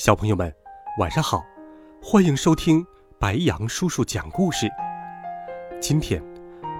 [0.00, 0.50] 小朋友们，
[0.98, 1.44] 晚上好，
[2.02, 2.82] 欢迎收听
[3.18, 4.66] 白羊叔叔讲故事。
[5.78, 6.22] 今天，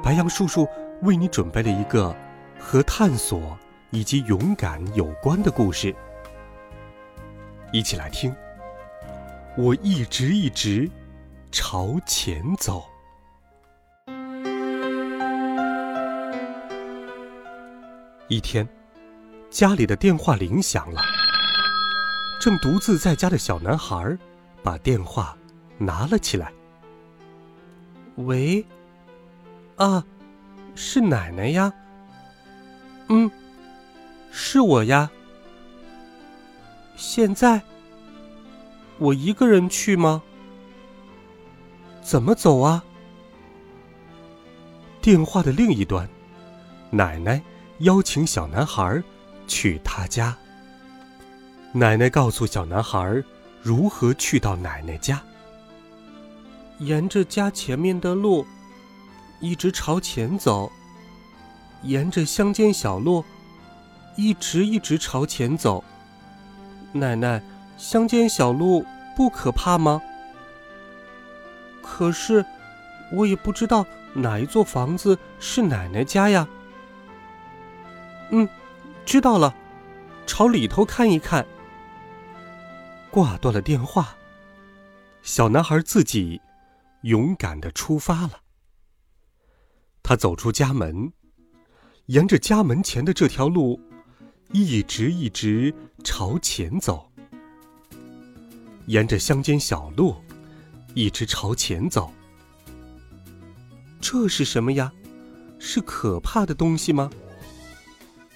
[0.02, 0.66] 白羊叔叔
[1.02, 2.16] 为你准备了一个
[2.58, 3.58] 和探索
[3.90, 5.94] 以及勇敢有关的故事，
[7.74, 8.34] 一起来听。
[9.54, 10.90] 我一直一直
[11.52, 12.82] 朝前走。
[18.28, 18.66] 一天，
[19.50, 21.02] 家里的电话铃响了。
[22.40, 24.16] 正独自在家的小男孩，
[24.62, 25.36] 把电话
[25.76, 26.50] 拿了起来。
[28.16, 28.64] 喂，
[29.76, 30.02] 啊，
[30.74, 31.70] 是奶奶呀。
[33.08, 33.30] 嗯，
[34.32, 35.10] 是我呀。
[36.96, 37.60] 现在，
[38.96, 40.22] 我一个人去吗？
[42.00, 42.82] 怎么走啊？
[45.02, 46.08] 电话的另一端，
[46.88, 47.42] 奶奶
[47.80, 49.02] 邀请小男孩
[49.46, 50.34] 去他家。
[51.72, 53.22] 奶奶告诉小男孩
[53.62, 55.22] 如何去到奶奶家。
[56.78, 58.44] 沿着家前面的路，
[59.38, 60.70] 一直朝前走。
[61.82, 63.24] 沿着乡间小路，
[64.16, 65.84] 一直一直朝前走。
[66.92, 67.40] 奶奶，
[67.78, 68.84] 乡间小路
[69.16, 70.02] 不可怕吗？
[71.82, 72.44] 可是，
[73.12, 76.48] 我也不知道哪一座房子是奶奶家呀。
[78.30, 78.48] 嗯，
[79.06, 79.54] 知道了，
[80.26, 81.46] 朝里头看一看。
[83.10, 84.16] 挂断了电话，
[85.22, 86.40] 小男孩自己
[87.02, 88.40] 勇敢的出发了。
[90.02, 91.12] 他走出家门，
[92.06, 93.80] 沿着家门前的这条路，
[94.52, 97.10] 一直一直朝前走。
[98.86, 100.14] 沿着乡间小路，
[100.94, 102.12] 一直朝前走。
[104.00, 104.92] 这是什么呀？
[105.58, 107.10] 是可怕的东西吗？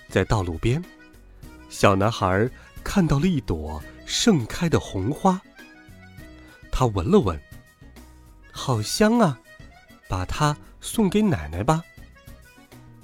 [0.09, 0.85] 在道路边，
[1.69, 2.51] 小男孩
[2.83, 3.81] 看到了一朵。
[4.15, 5.43] 盛开的红花，
[6.71, 7.39] 他闻了闻，
[8.53, 9.37] 好香啊！
[10.09, 11.83] 把它送给奶奶吧。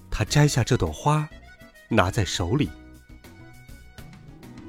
[0.09, 1.29] 他摘下这朵花，
[1.89, 2.71] 拿在手里，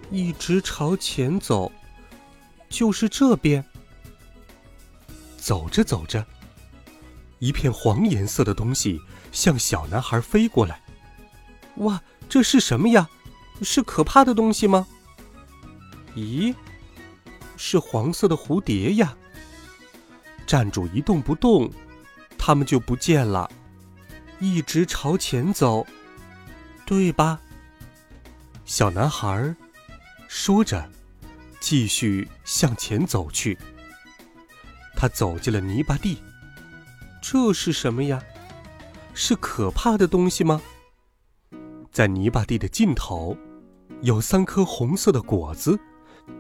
[0.10, 1.72] 一直朝前走，
[2.70, 3.64] 就是这边。
[5.38, 6.26] 走着走着，
[7.38, 9.00] 一片黄颜色的东西
[9.32, 10.82] 向小男孩飞过来。
[11.76, 13.08] 哇，这是什么呀？
[13.62, 14.88] 是可怕的东西吗？
[16.16, 16.54] 咦，
[17.58, 19.16] 是黄色的蝴蝶呀！
[20.46, 21.72] 站住一动不动，
[22.38, 23.50] 它们就不见了。
[24.40, 25.86] 一直朝前走，
[26.86, 27.40] 对吧？
[28.66, 29.56] 小男孩
[30.28, 30.90] 说着，
[31.60, 33.58] 继续向前走去。
[34.96, 36.18] 他走进了泥巴地，
[37.22, 38.22] 这是什么呀？
[39.14, 40.62] 是可怕的东西吗？
[41.92, 43.38] 在泥巴地的尽头，
[44.02, 45.80] 有三颗红色的果子。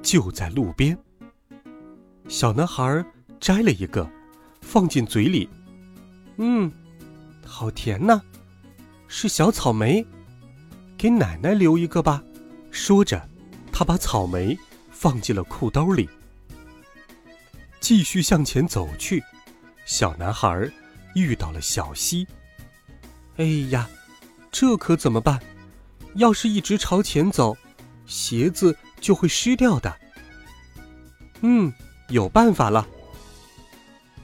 [0.01, 0.97] 就在路边，
[2.27, 3.03] 小男孩
[3.39, 4.09] 摘了一个，
[4.61, 5.49] 放进嘴里，
[6.37, 6.71] 嗯，
[7.45, 8.21] 好甜呐，
[9.07, 10.05] 是小草莓，
[10.97, 12.23] 给奶奶留一个吧。
[12.71, 13.21] 说着，
[13.71, 14.57] 他把草莓
[14.89, 16.09] 放进了裤兜里，
[17.79, 19.23] 继续向前走去。
[19.85, 20.69] 小男孩
[21.15, 22.25] 遇到了小溪，
[23.37, 23.89] 哎呀，
[24.51, 25.39] 这可怎么办？
[26.15, 27.57] 要是一直朝前走，
[28.05, 28.77] 鞋子。
[29.01, 29.97] 就会湿掉的。
[31.41, 31.73] 嗯，
[32.09, 32.87] 有办法了。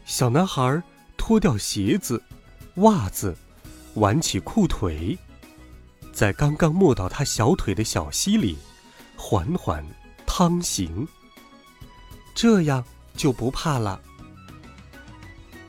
[0.06, 0.82] 小男孩
[1.18, 2.24] 脱掉鞋子、
[2.76, 3.36] 袜子，
[3.96, 5.18] 挽起裤腿，
[6.14, 8.58] 在刚刚没到他小腿的小溪里
[9.18, 9.84] 缓缓
[10.26, 11.08] 趟行，
[12.34, 12.86] 这样
[13.16, 14.00] 就不怕了。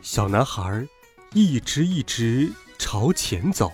[0.03, 0.87] 小男孩
[1.33, 3.73] 一直一直朝前走。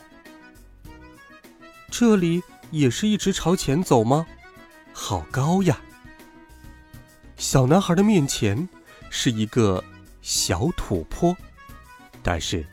[1.91, 4.27] 这里也是一直朝前走吗？
[4.97, 5.79] 好高呀！
[7.37, 8.69] 小男孩的面前
[9.11, 9.83] 是一个
[10.23, 11.37] 小土坡，
[12.23, 12.65] 但是，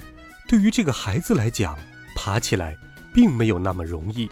[0.47, 1.77] 对于这个孩子来讲，
[2.15, 2.77] 爬起来
[3.11, 4.29] 并没有那么容易。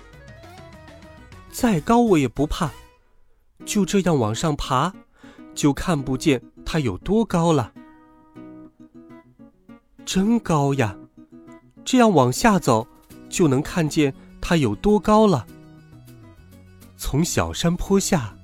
[1.51, 2.69] 再高我也不怕，
[3.65, 4.93] 就这样往上爬，
[5.55, 7.73] 就看不见它有多高了。
[10.05, 10.95] 真高呀！
[11.83, 12.87] 这样往下走，
[13.29, 15.45] 就能看见它有多高了。
[16.99, 18.37] 从小山坡下，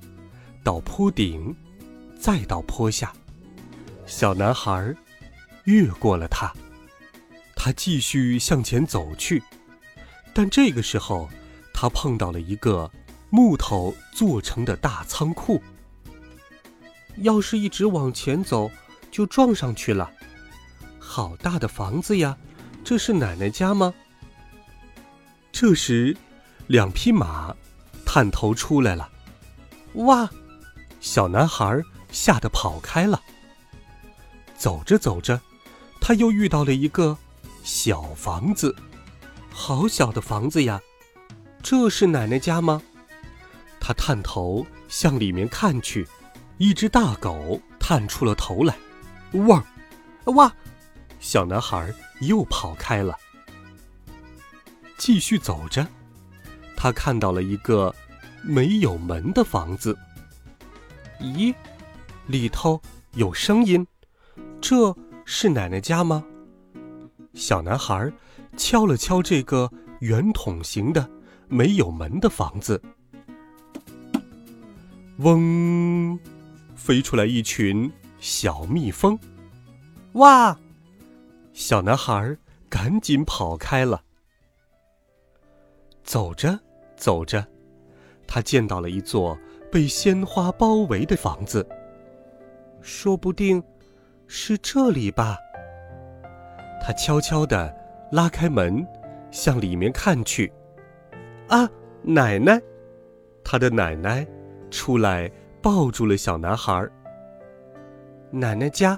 [0.64, 1.54] 到坡顶，
[2.18, 3.12] 再到坡下。
[4.06, 4.96] 小男孩
[5.64, 6.50] 越过了它，
[7.54, 9.42] 他继续向前走去。
[10.32, 11.28] 但这个时候，
[11.74, 12.90] 他碰到了一个
[13.28, 15.62] 木头做成的大仓库。
[17.18, 18.70] 要是一直往前走，
[19.10, 20.10] 就撞上去了。
[20.98, 22.38] 好大的房子呀！
[22.82, 23.92] 这是奶奶家吗？
[25.52, 26.16] 这时，
[26.68, 27.54] 两匹马
[28.16, 29.10] 探头出来了。
[30.06, 30.26] 哇！
[31.00, 33.20] 小男孩吓得跑开了。
[34.56, 35.38] 走着走着，
[36.00, 37.18] 他又遇到了一个
[37.62, 38.74] 小房子。
[39.50, 40.80] 好小的房子呀！
[41.62, 42.80] 这是奶奶家吗？
[43.78, 46.08] 他探头向里面看去，
[46.56, 48.74] 一只大狗探出了头来。
[49.46, 49.62] 哇，
[50.24, 50.50] 哇！
[51.20, 51.92] 小男孩
[52.22, 53.14] 又跑开了。
[54.96, 55.86] 继续走着，
[56.74, 57.94] 他看到了一个
[58.46, 59.96] 没有门的房子。
[61.20, 61.54] 咦，
[62.26, 62.80] 里头
[63.14, 63.86] 有声音，
[64.60, 64.94] 这
[65.24, 66.24] 是奶奶家吗？
[67.34, 68.12] 小男孩。
[68.56, 69.70] 敲了敲这个
[70.00, 71.06] 圆筒形的、
[71.46, 72.80] 没有门的房子，
[75.18, 76.18] 嗡，
[76.74, 79.18] 飞出来一群小蜜蜂。
[80.12, 80.58] 哇！
[81.52, 82.34] 小男孩
[82.70, 84.02] 赶紧跑开了。
[86.02, 86.58] 走着
[86.96, 87.46] 走着，
[88.26, 89.38] 他见到了一座
[89.70, 91.66] 被鲜花包围的房子。
[92.80, 93.62] 说不定
[94.26, 95.36] 是这里吧。
[96.82, 97.74] 他悄悄地。
[98.12, 98.86] 拉开门，
[99.32, 100.50] 向里面看去，
[101.48, 101.68] 啊，
[102.02, 102.62] 奶奶！
[103.42, 104.24] 他的奶奶
[104.70, 105.28] 出来
[105.60, 106.88] 抱住了小男孩。
[108.30, 108.96] 奶奶家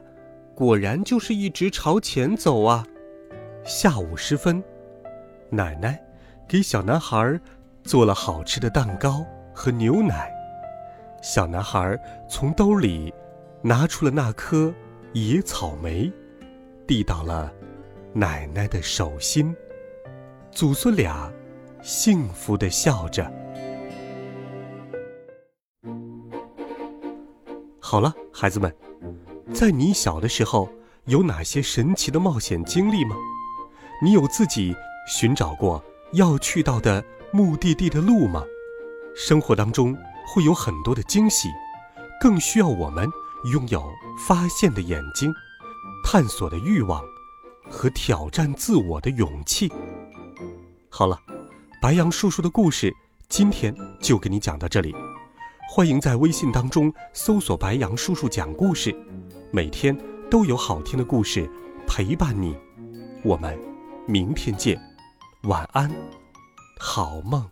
[0.55, 2.87] 果然就是一直朝前走啊。
[3.65, 4.63] 下午时分，
[5.49, 5.99] 奶奶
[6.47, 7.41] 给小男孩
[7.89, 9.25] 做了好吃的蛋糕
[9.55, 10.31] 和牛奶。
[11.23, 11.99] 小男孩
[12.29, 13.13] 从兜里
[13.63, 14.73] 拿出了那颗
[15.15, 16.13] 野草莓，
[16.87, 17.51] 递到了。
[18.13, 19.57] 奶奶的手心，
[20.51, 21.33] 祖孙俩
[21.83, 23.31] 幸福的笑着。
[27.81, 28.75] 好了，孩子们，
[29.55, 30.69] 在你小的时候，
[31.07, 33.17] 有哪些神奇的冒险经历吗？
[34.03, 34.75] 你有自己
[35.07, 35.83] 寻找过
[36.13, 37.03] 要去到的
[37.33, 38.43] 目的地的路吗？
[39.15, 39.97] 生活当中
[40.27, 41.49] 会有很多的惊喜，
[42.21, 43.09] 更需要我们
[43.53, 43.85] 拥有
[44.27, 45.33] 发现的眼睛，
[46.05, 47.03] 探索的欲望。
[47.71, 49.71] 和挑战自我的勇气。
[50.89, 51.21] 好了，
[51.83, 52.91] 白杨叔叔的故事
[53.29, 54.95] 今天就给你讲到这里。
[55.69, 58.95] 欢迎在微信当中搜索“白杨叔叔讲故事”，
[59.53, 59.95] 每天
[60.31, 61.47] 都有好听的故事
[61.87, 62.57] 陪伴你。
[63.23, 63.59] 我们
[64.07, 64.81] 明天见，
[65.43, 65.95] 晚安，
[66.79, 67.51] 好梦。